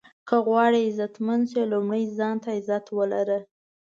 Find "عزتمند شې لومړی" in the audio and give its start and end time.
0.89-2.03